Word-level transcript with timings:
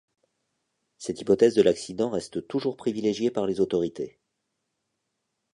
Cette 0.97 1.21
hypothèse 1.21 1.53
de 1.53 1.61
l’accident 1.61 2.09
reste 2.09 2.47
toujours 2.47 2.75
privilégiée 2.75 3.29
par 3.29 3.45
les 3.45 3.59
autorités. 3.59 4.17